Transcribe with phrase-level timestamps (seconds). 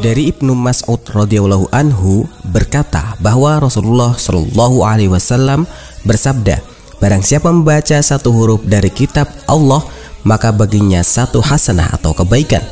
[0.00, 5.68] Dari Ibnu Mas'ud radhiyallahu anhu berkata bahwa Rasulullah shallallahu alaihi wasallam
[6.08, 6.64] bersabda,
[6.96, 9.84] barang siapa membaca satu huruf dari kitab Allah,
[10.24, 12.64] maka baginya satu hasanah atau kebaikan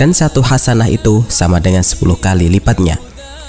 [0.00, 2.96] dan satu hasanah itu sama dengan 10 kali lipatnya.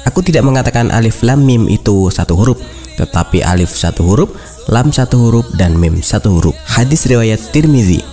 [0.03, 2.59] Aku tidak mengatakan alif lam mim itu satu huruf,
[2.99, 4.35] tetapi alif satu huruf,
[4.67, 6.55] lam satu huruf dan mim satu huruf.
[6.67, 8.03] Hadis riwayat Tirmizi.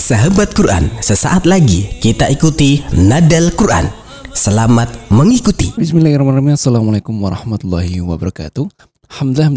[0.00, 3.84] Sahabat Quran, sesaat lagi kita ikuti Nadal Quran.
[4.32, 5.76] Selamat mengikuti.
[5.76, 6.56] Bismillahirrahmanirrahim.
[6.56, 8.64] Assalamualaikum warahmatullahi wabarakatuh.
[9.12, 9.52] Alhamdulillah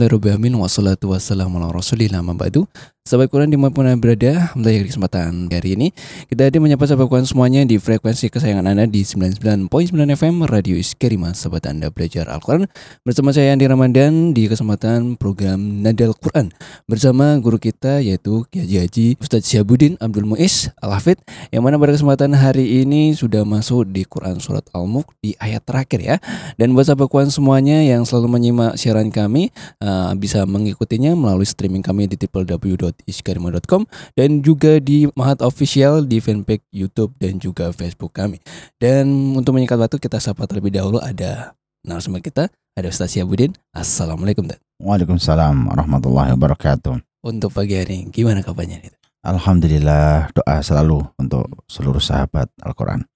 [0.59, 2.67] wassalatu wassalamu ala rasulillah mabadu
[3.03, 5.91] Sahabat Quran di mana pun Anda berada, di kesempatan hari ini.
[6.31, 11.35] Kita hadir menyapa sahabat Quran semuanya di frekuensi kesayangan Anda di 99.9 FM Radio Iskerima
[11.35, 12.71] Sahabat Anda belajar Al-Quran
[13.03, 16.55] Bersama saya Andi Ramadan di kesempatan program Nadal Quran.
[16.87, 21.19] Bersama guru kita yaitu Kiai Haji Ustadz Syabudin Abdul Muiz Al-Hafid
[21.51, 25.99] Yang mana pada kesempatan hari ini sudah masuk di Quran Surat Al-Mulk di ayat terakhir
[25.99, 26.15] ya.
[26.55, 29.51] Dan buat sahabat Quran semuanya yang selalu menyimak siaran kami
[29.83, 36.21] uh, Bisa mengikutinya melalui streaming kami di www www.iskarima.com dan juga di Mahat Official di
[36.21, 38.39] fanpage YouTube dan juga Facebook kami.
[38.77, 43.51] Dan untuk menyingkat waktu kita sapa terlebih dahulu ada narasumber kita, ada Ustaz Syabudin.
[43.73, 44.45] Assalamualaikum.
[44.45, 44.61] Dan.
[44.79, 47.01] Waalaikumsalam warahmatullahi wabarakatuh.
[47.23, 48.83] Untuk pagi hari ini, gimana kabarnya?
[49.23, 53.07] Alhamdulillah doa selalu untuk seluruh sahabat Al-Quran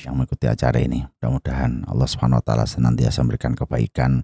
[0.00, 1.02] yang mengikuti acara ini.
[1.18, 4.22] Mudah-mudahan Allah Subhanahu Wa Taala senantiasa memberikan kebaikan,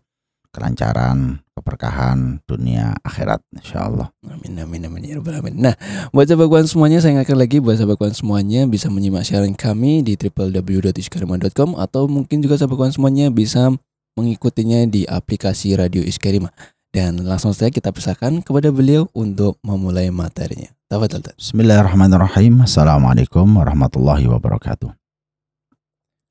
[0.57, 4.09] kelancaran, keberkahan dunia akhirat insya Allah.
[4.25, 5.61] Amin amin amin ya rabbal alamin.
[5.61, 5.77] Nah,
[6.17, 10.01] buat sahabat kawan semuanya saya ingatkan lagi buat sahabat kawan semuanya bisa menyimak siaran kami
[10.01, 13.77] di www.iskarima.com atau mungkin juga sahabat kawan semuanya bisa
[14.17, 16.49] mengikutinya di aplikasi Radio Iskarima.
[16.89, 20.73] Dan langsung saja kita pisahkan kepada beliau untuk memulai materinya.
[20.89, 21.37] Tafadhal.
[21.37, 22.65] Bismillahirrahmanirrahim.
[22.65, 24.89] Assalamualaikum warahmatullahi wabarakatuh.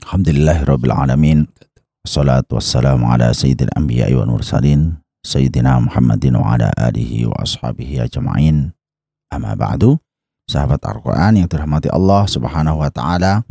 [0.09, 1.45] Alhamdulillahirabbil alamin.
[2.05, 8.77] Wassalatu wassalamu ala sayyidil anbiya wal mursalin Sayyidina Muhammadin wa ala alihi wa ashabihi ajma'in.
[9.33, 9.97] Amma ba'du.
[10.45, 13.41] Sahabat Al-Quran yang dirahmati Allah subhanahu wa ta'ala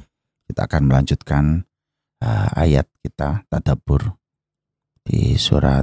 [0.47, 1.67] Kita akan melanjutkan
[2.23, 4.15] uh, ayat kita Tadabur
[5.03, 5.83] Di surat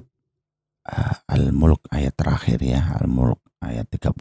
[0.88, 4.16] uh, Al-Mulk ayat terakhir ya Al-Mulk ayat 30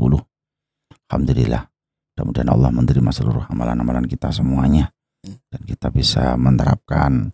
[1.06, 1.70] Alhamdulillah.
[2.18, 4.90] Mudah-mudahan Allah menerima seluruh amalan-amalan kita semuanya.
[5.22, 7.30] Dan kita bisa menerapkan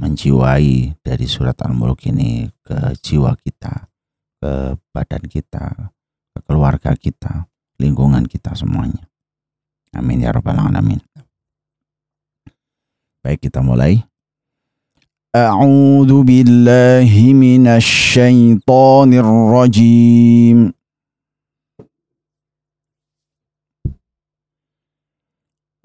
[0.00, 3.84] menjiwai dari surat Al-Mulk ini ke jiwa kita,
[4.40, 5.92] ke badan kita,
[6.32, 7.44] ke keluarga kita,
[7.76, 9.04] lingkungan kita semuanya.
[9.92, 11.04] Amin ya rabbal alamin.
[13.20, 14.00] Baik kita mulai.
[15.36, 20.72] A'udzu billahi minasy syaithanir rajim.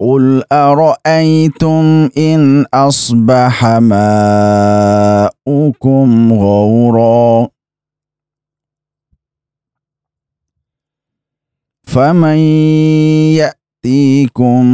[0.00, 5.32] قل ارايتم ان اصبح ماؤكم
[6.32, 7.48] غورا
[11.84, 12.36] فمن
[13.36, 14.64] ياتيكم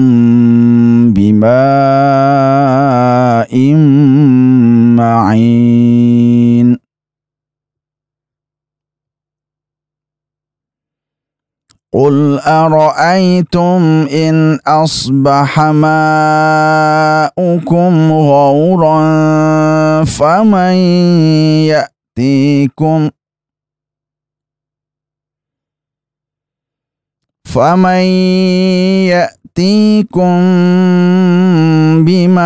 [1.15, 1.53] بماء
[4.97, 6.79] معين
[11.95, 17.33] قل أرأيتم أرأيتم إن أصبح ماؤكم
[18.13, 19.03] غورا
[20.05, 20.75] فمن
[21.67, 23.11] يأتيكم
[27.45, 28.03] فمن
[29.11, 30.41] يأتيكم
[32.07, 32.43] بماء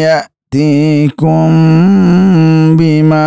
[0.04, 1.49] يأتيكم
[2.76, 3.19] بماء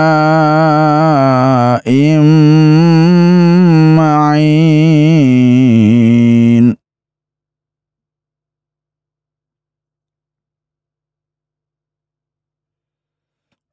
[3.98, 4.82] معين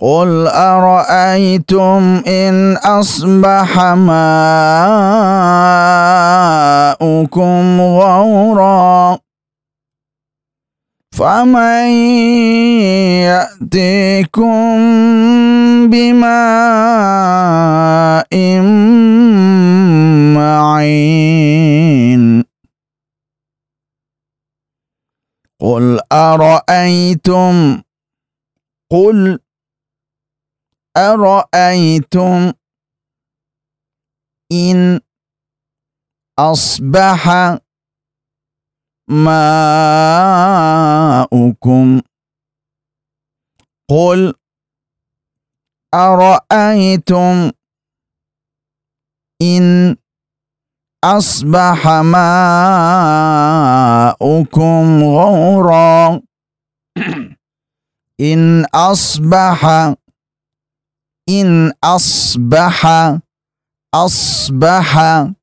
[0.00, 0.77] قل أرأيتم
[2.26, 3.78] إن أصبح
[6.98, 9.18] ماؤكم غورا
[11.12, 11.88] فمن
[13.26, 14.78] يأتيكم
[15.90, 16.28] بماء
[20.78, 22.44] معين
[25.60, 27.82] قل أرأيتم
[28.90, 29.38] قل
[30.98, 32.52] أرأيتم
[34.52, 35.00] إن
[36.38, 37.28] أصبح
[41.28, 42.00] ماؤكم؟
[43.90, 44.34] قل
[45.94, 47.50] أرأيتم
[49.42, 49.96] إن
[51.04, 52.62] أصبح ماؤكم
[55.02, 56.20] غورا؟
[58.20, 59.66] إن أصبح
[61.28, 63.20] asbaha in asbaha
[63.92, 65.34] asbaha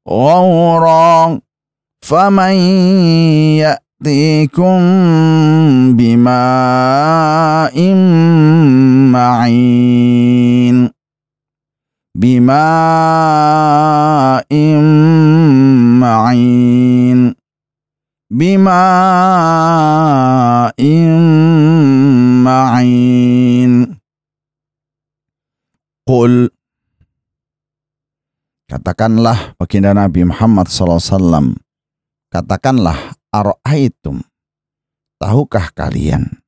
[0.05, 1.41] ghawra
[2.05, 2.57] faman
[4.03, 8.01] ya'tikum bima'in
[9.15, 10.91] ma'in
[12.19, 13.23] bima'in
[16.03, 17.31] ma'in
[18.27, 18.83] bima'in
[22.43, 23.73] ma'in
[26.03, 26.51] Qul
[28.67, 31.55] Katakanlah baginda Nabi Muhammad SAW
[32.33, 34.21] Katakanlah Aro'aitum
[35.17, 36.45] Tahukah kalian?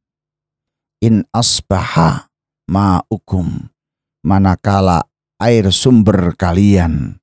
[1.01, 2.29] In asbaha
[2.69, 3.73] ma'ukum
[4.21, 5.09] Manakala
[5.41, 7.17] air sumber kalian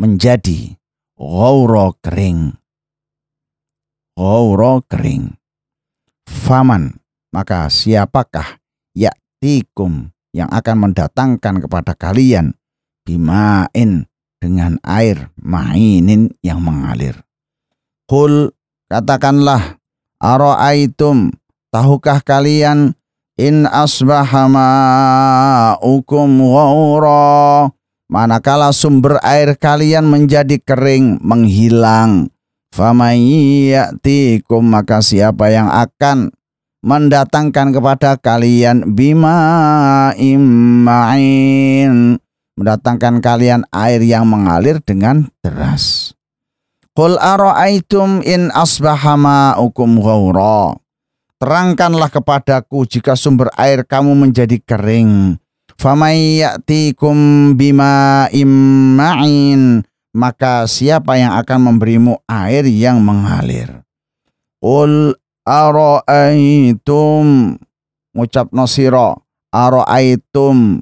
[0.00, 0.72] Menjadi
[1.12, 2.56] Gauro kering.
[4.16, 5.36] Gauro kering.
[6.24, 6.96] Faman
[7.36, 8.64] Maka siapakah
[8.96, 12.56] Yaktikum Yang akan mendatangkan kepada kalian
[13.04, 14.08] bimain
[14.40, 17.25] dengan air mainin yang mengalir.
[18.06, 18.54] Kul
[18.86, 19.82] katakanlah
[20.22, 21.34] aro'aitum
[21.74, 22.94] tahukah kalian
[23.34, 27.66] in asbaha ma'ukum ghawra
[28.06, 32.30] manakala sumber air kalian menjadi kering menghilang
[32.70, 36.30] famayatikum maka siapa yang akan
[36.86, 42.22] mendatangkan kepada kalian bima imma'in
[42.56, 46.15] mendatangkan kalian air yang mengalir dengan deras.
[46.96, 50.80] Qul ara'aitum in asbaha ma'ukum ghawra.
[51.36, 55.36] Terangkanlah kepadaku jika sumber air kamu menjadi kering.
[55.76, 59.84] Famay ya'tikum bima imma'in.
[60.16, 63.84] Maka siapa yang akan memberimu air yang mengalir?
[64.64, 65.12] Qul
[65.44, 67.26] ara'aitum.
[68.16, 69.20] Ngucap nosiro.
[69.52, 70.80] Ara'aitum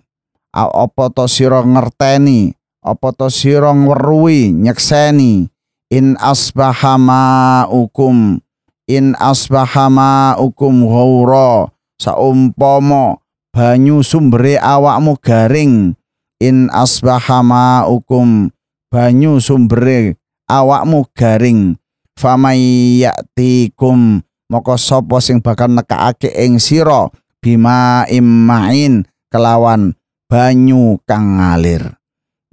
[0.55, 5.51] apa to sira ngerteni apa to sira ngweruhi nyekseni
[5.93, 8.41] in asbaha ma'ukum
[8.89, 11.69] in asbaha ma'ukum ghaura
[12.01, 13.21] saumpama
[13.53, 15.95] banyu sumbere awakmu garing
[16.41, 18.49] in asbaha ma'ukum
[18.89, 20.17] banyu sumbere
[20.49, 21.77] awakmu garing
[22.17, 27.09] famay ya'tikum maka sapa sing bakal nekake ing sira
[27.43, 29.93] bima immain kelawan
[30.31, 31.99] banyu kang ngalir.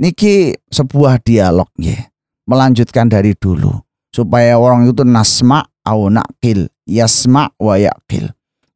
[0.01, 2.10] Niki sebuah dialog ya.
[2.51, 3.71] Melanjutkan dari dulu
[4.11, 8.27] supaya orang itu nasma au nakil, yasma wa yakil.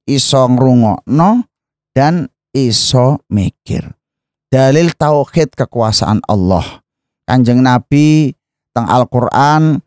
[0.07, 1.43] Iso ngrungokno
[1.91, 3.83] dan iso mikir.
[4.47, 6.63] Dalil tauhid kekuasaan Allah.
[7.27, 8.31] Kanjeng Nabi
[8.71, 9.83] teng Al-Qur'an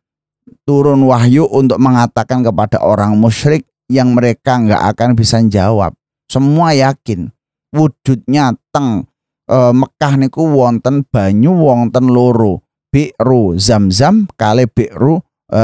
[0.69, 5.97] turun wahyu untuk mengatakan kepada orang musyrik yang mereka nggak akan bisa jawab.
[6.29, 7.33] Semua yakin
[7.73, 9.09] wujudnya teng
[9.49, 12.68] e, Mekah niku wonten banyu wonten loro
[12.99, 15.63] bi'ru zam-zam kali bi'ru e,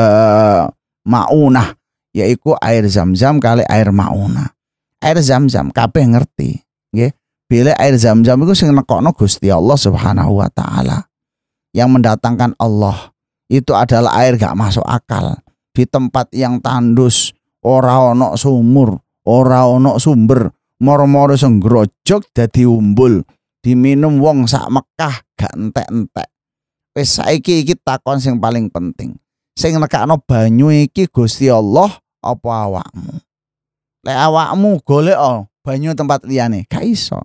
[1.02, 1.74] maunah
[2.14, 4.54] yaitu air zam-zam kali air maunah.
[5.02, 6.62] Air zam-zam kabeh ngerti
[6.94, 7.10] nggih.
[7.50, 11.10] Bila air zam-zam itu sing nekokno Gusti Allah Subhanahu wa taala.
[11.74, 13.10] Yang mendatangkan Allah
[13.50, 15.34] itu adalah air gak masuk akal.
[15.74, 17.34] Di tempat yang tandus
[17.66, 18.94] ora ono sumur
[19.26, 23.26] ora ono sumber moro-moro sing grojok dadi umbul
[23.58, 26.33] diminum wong sak Mekah gak entek-entek
[26.94, 29.18] wis saiki iki takon sing paling penting.
[29.58, 31.90] Sing nekakno banyu iki Gusti Allah
[32.22, 33.18] apa awakmu?
[34.06, 36.66] Lek awakmu golek oh, banyu tempat liyane.
[36.70, 37.18] Gak iso.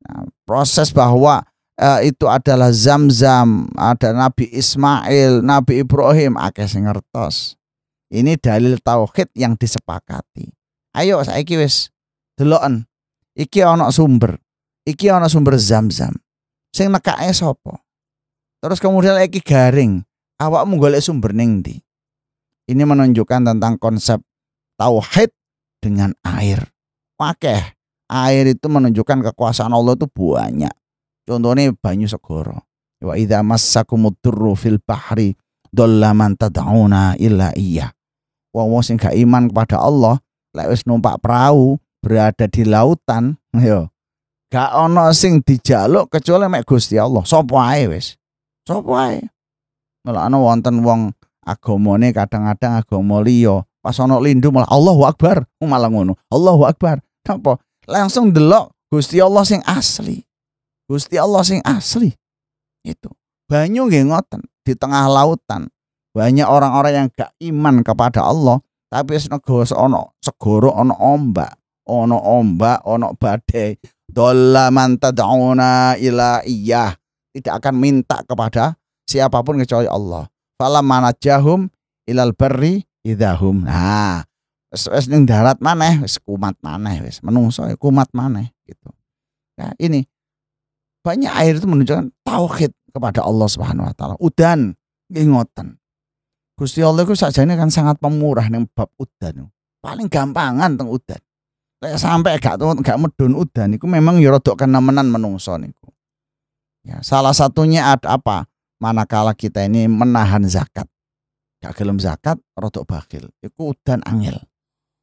[0.00, 1.44] Nah, proses bahwa
[1.76, 7.60] uh, itu adalah zam-zam ada Nabi Ismail Nabi Ibrahim akeh sing ngertos.
[8.10, 10.50] Ini dalil tauhid yang disepakati.
[10.98, 11.94] Ayo saiki wis
[12.34, 12.88] deloken.
[13.38, 14.40] Iki ana sumber.
[14.82, 16.16] Iki ana sumber zam-zam.
[16.74, 17.78] Sing nekake sapa
[18.60, 20.04] terus kemudian iki garing
[20.36, 21.80] awakmu golek sumber ning ndi
[22.70, 24.22] ini menunjukkan tentang konsep
[24.78, 25.32] tauhid
[25.80, 26.70] dengan air
[27.20, 27.76] Wakeh.
[28.10, 30.72] Air itu menunjukkan kekuasaan Allah itu banyak.
[31.28, 32.64] Contohnya banyu segoro.
[33.04, 35.36] Wa idza massakumud durru fil bahri
[35.68, 37.92] dhalla man tad'una illa iya.
[38.50, 40.18] Wong sing gak iman kepada Allah,
[40.56, 43.92] lek wis numpak perahu berada di lautan, yo.
[44.50, 47.22] Gak ono sing dijaluk kecuali mek Gusti Allah.
[47.22, 48.18] Sopo ae wis.
[48.70, 49.18] Sopo ae.
[50.06, 51.10] ana wonten wong
[51.42, 56.14] agamane kadang-kadang agama liya, pas ono lindu malah Allahu Akbar, malah ngono.
[56.30, 57.02] Allahu Akbar.
[57.26, 57.58] Napa?
[57.90, 60.22] Langsung delok Gusti Allah sing asli.
[60.86, 62.14] Gusti Allah sing asli.
[62.86, 63.10] Itu.
[63.50, 65.66] Banyu nggih ngoten di tengah lautan.
[66.14, 71.54] Banyak orang-orang yang gak iman kepada Allah, tapi negara ono segoro ono ombak,
[71.90, 73.78] ono ombak, ono badai.
[74.10, 76.99] Dolla man tad'una ila iya.
[77.30, 78.74] Tidak akan minta kepada
[79.06, 80.26] siapa pun kecuali Allah.
[80.58, 81.70] Fala manajahum
[82.04, 83.64] ilal barri idahum.
[83.64, 84.26] Nah,
[84.70, 88.90] wis ning darat maneh wis kumat maneh wis menungso ya kumat maneh gitu.
[89.58, 90.02] Nah, ini
[91.00, 94.14] banyak air itu menunjukkan tauhid kepada Allah Subhanahu wa taala.
[94.20, 94.74] Udan
[95.10, 95.80] nggih ngoten.
[96.58, 99.48] Gusti Allah itu sajane kan sangat pemurah ning bab udan.
[99.80, 101.20] Paling gampangan teng udan.
[101.80, 105.88] Lek sampai gak gak medun udan niku memang ya kenemenan menungso niku.
[106.80, 108.48] Ya, salah satunya ada apa?
[108.80, 110.88] Manakala kita ini menahan zakat.
[111.60, 113.28] Gak gelem zakat rada bakhil.
[113.44, 114.40] Iku udan angel.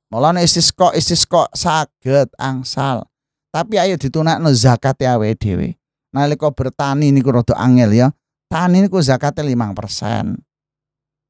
[0.10, 3.06] Mulane istisqa istisqa saged angsal.
[3.54, 5.78] Tapi ayo ditunakno zakat ya awake dhewe.
[6.10, 8.10] Nalika bertani niku rada angel ya.
[8.50, 10.40] Tani niku zakatnya 5%.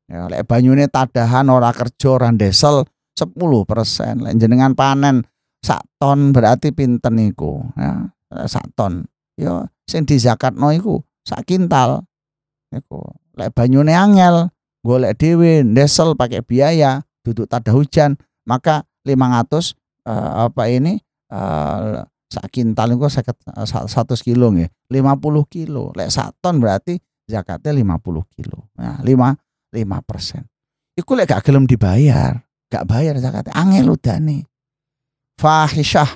[0.08, 2.88] Ya, lek banyune tadahan ora kerja ora ndesel
[3.20, 4.24] 10%.
[4.24, 5.28] Lek jenengan panen
[5.60, 8.08] sak ton berarti pinten niku ya.
[8.48, 9.04] Sak ton.
[9.36, 12.04] Ya sing dizakatno iku sak kintal.
[12.72, 13.00] Niku.
[13.38, 14.52] Lek banyune angel,
[14.84, 18.18] golek dhewe ndesel pakai biaya, duduk tada hujan,
[18.50, 19.64] maka 500 uh,
[20.10, 20.98] eh, apa ini
[21.32, 23.32] uh, sak kintal niku 100
[24.26, 24.70] kilo nggih.
[24.92, 25.96] 50 kilo.
[25.96, 28.72] Lek sak ton berarti zakatnya 50 kilo.
[28.80, 30.48] Nah, 5 lima persen.
[30.98, 32.42] Iku lek gak gelem dibayar,
[32.72, 33.54] gak bayar zakatnya.
[33.54, 34.50] Angel udane.
[35.38, 36.10] Fahisyah,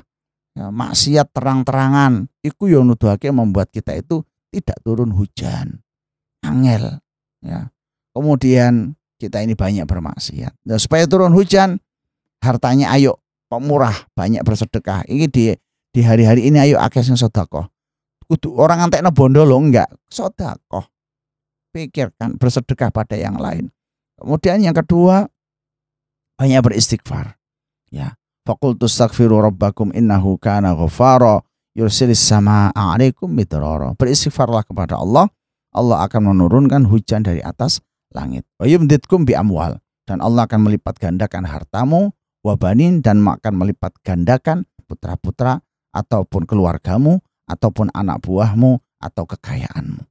[0.57, 2.27] ya, maksiat terang-terangan.
[2.41, 5.79] Iku yang nuduhake membuat kita itu tidak turun hujan.
[6.41, 6.99] Angel.
[7.41, 7.69] Ya.
[8.11, 10.57] Kemudian kita ini banyak bermaksiat.
[10.65, 11.79] Dan supaya turun hujan,
[12.41, 15.05] hartanya ayo pemurah, banyak bersedekah.
[15.07, 15.45] Ini di
[15.91, 17.69] di hari-hari ini ayo akeh sing sedekah.
[18.25, 20.87] Kudu orang ngantekno bondo lo enggak, sedekah
[21.71, 23.71] pikirkan bersedekah pada yang lain.
[24.19, 25.25] Kemudian yang kedua
[26.37, 27.39] banyak beristighfar.
[27.89, 28.19] Ya.
[28.41, 31.45] Fakultu astaghfiru rabbakum innahu kana ghafara
[31.77, 33.93] yursilis sama 'alaikum midrara.
[33.95, 35.29] Beristighfarlah kepada Allah.
[35.71, 37.79] Allah akan menurunkan hujan dari atas
[38.11, 38.43] langit.
[38.59, 42.11] Wa yumditkum bi amwal dan Allah akan melipat gandakan hartamu
[42.43, 45.63] wabanin dan akan melipat gandakan putra-putra
[45.95, 50.03] ataupun keluargamu ataupun anak buahmu atau kekayaanmu.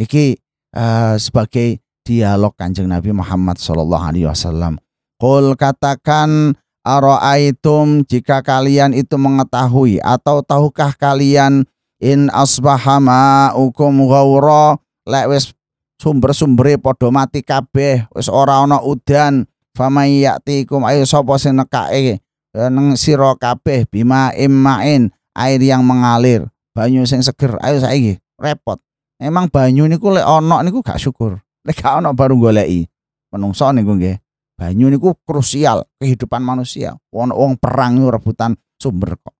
[0.00, 0.40] Niki
[0.72, 4.80] uh, sebagai dialog Kanjeng Nabi Muhammad Shallallahu alaihi wasallam.
[5.20, 11.64] Qul katakan Aro'aitum jika kalian itu mengetahui atau tahukah kalian
[11.96, 14.76] in asbahama ukum ghaura
[15.08, 15.56] lek wis
[15.96, 22.20] sumber-sumbere padha mati kabeh wis ora ana udan famay yatikum ayo sapa sing nekake
[22.52, 26.44] eh, nang sira kabeh bima immain air yang mengalir
[26.76, 28.84] banyu sing seger ayo saiki repot
[29.22, 31.38] Emang banyu niku lek ana niku gak syukur.
[31.62, 32.90] Lek gak ana baru goleki.
[33.30, 34.18] Menungso niku nggih.
[34.54, 36.94] Banyu niku krusial kehidupan manusia.
[37.10, 39.34] Wong wong perang rebutan sumber kok.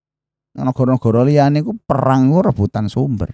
[0.54, 3.30] Negara-negara liyane niku perang rebutan sumber.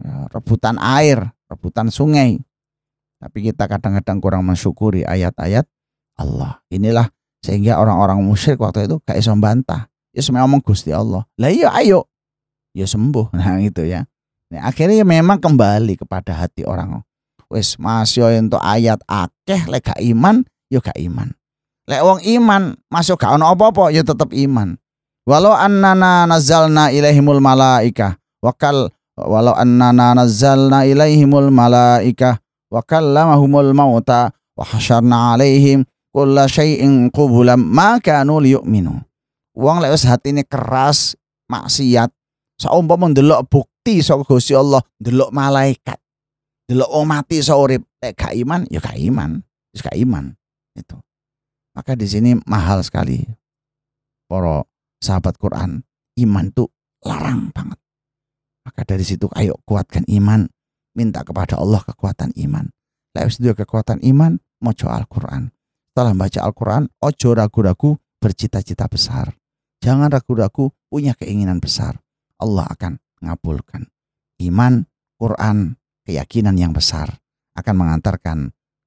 [0.00, 2.40] Ya, rebutan air, rebutan sungai.
[3.20, 5.68] Tapi kita kadang-kadang kurang mensyukuri ayat-ayat
[6.16, 6.64] Allah.
[6.72, 7.12] Inilah
[7.44, 9.88] sehingga orang-orang musyrik waktu itu gak iso bantah.
[10.10, 11.28] Ya semua ngomong Gusti Allah.
[11.36, 12.08] Lah iya ayo.
[12.72, 13.32] Ya sembuh.
[13.36, 14.06] Nah itu ya.
[14.50, 17.06] Nah, akhirnya memang kembali kepada hati orang.
[17.50, 21.34] Wis masih untuk ayat akeh lek gak iman, yo gak iman.
[21.90, 24.78] Lek wong iman masuk gak ono apa-apa yo tetep iman.
[25.26, 34.64] Walau annana nazzalna ilaihimul malaika wakal walau annana nazzalna ilaihimul malaika wa kallamahumul mauta wa
[34.64, 35.84] hasyarna alaihim
[36.14, 38.96] kulla syai'in qubulam ma kanu liyu'minu.
[39.58, 41.18] Wong lek wis hatine keras
[41.50, 42.14] maksiat
[42.60, 45.96] saumpama ndelok bukti saka Gusti Allah, ndelok malaikat,
[46.68, 49.40] ndelok wong mati iso urip, nek gak iman ya gak iman,
[49.72, 50.36] wis gak iman.
[50.76, 50.98] Itu.
[51.74, 53.22] Maka di sini mahal sekali
[54.26, 54.66] para
[54.98, 55.82] sahabat Quran,
[56.18, 56.66] iman itu
[57.06, 57.78] larang banget.
[58.66, 60.46] Maka dari situ ayo kuatkan iman,
[60.94, 62.68] minta kepada Allah kekuatan iman.
[63.16, 65.50] Lek wis kekuatan iman, maca Al-Qur'an.
[65.90, 69.34] Setelah baca Al-Qur'an, ojo ragu-ragu bercita-cita besar.
[69.82, 71.98] Jangan ragu-ragu punya keinginan besar.
[72.38, 73.88] Allah akan mengabulkan.
[74.38, 74.86] Iman,
[75.18, 77.18] Quran, keyakinan yang besar
[77.58, 78.38] akan mengantarkan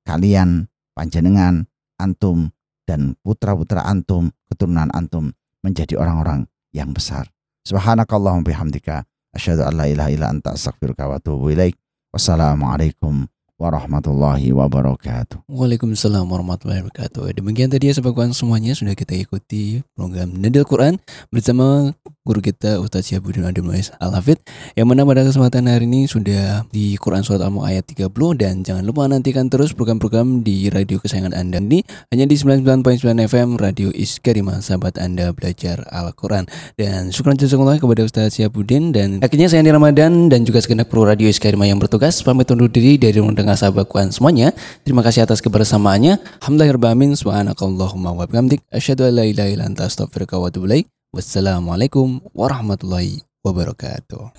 [0.08, 1.68] kalian, panjenengan,
[2.04, 2.52] antum,
[2.84, 5.32] dan putra-putra antum, keturunan antum
[5.64, 7.32] menjadi orang-orang yang besar.
[7.64, 11.80] Subhanakallahumma bihamdika asyhadu an la ilaha illa anta astaghfiruka wa atubu ilaik.
[12.12, 15.48] Wassalamualaikum warahmatullahi wabarakatuh.
[15.48, 17.32] Waalaikumsalam warahmatullahi wabarakatuh.
[17.40, 21.00] Demikian tadi ya sahabat semuanya sudah kita ikuti program Nadil Quran
[21.32, 24.40] bersama guru kita Ustaz Syahbudin Adi Muiz Al-Hafid
[24.80, 28.08] yang mana pada kesempatan hari ini sudah di Quran Surat Al-Mulk ayat 30
[28.40, 31.84] dan jangan lupa nantikan terus program-program di radio kesayangan Anda ini
[32.16, 36.48] hanya di 99.9 FM Radio Iskarima sahabat Anda belajar Al-Quran.
[36.80, 41.04] Dan syukur jazakumullah kepada Ustaz Syahbudin dan akhirnya saya Andi Ramadan dan juga segenap kru
[41.04, 42.24] Radio Iskarima yang bertugas.
[42.24, 44.56] Pamit undur diri dari mendengar sahabat Quran semuanya.
[44.88, 46.24] Terima kasih atas kebersamaannya.
[46.40, 48.64] Alhamdulillahirrahmanirrahim subhanakallahumma wa bihamdik.
[48.72, 54.37] Asyhadu an la ilaha Wassalamualaikum warahmatullahi wabarakatuh.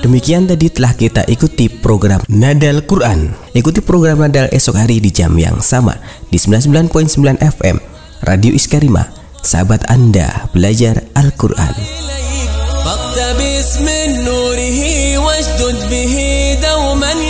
[0.00, 3.34] Demikian tadi telah kita ikuti program Nadal Quran.
[3.52, 5.98] Ikuti program Nadal esok hari di jam yang sama
[6.32, 7.76] di 99.9 FM
[8.24, 9.04] Radio Iskarima.
[9.44, 11.74] Sahabat Anda belajar Al-Quran.
[12.84, 14.82] فاقتبس من نوره
[15.18, 16.14] واشدد به
[16.62, 17.23] دوما يديك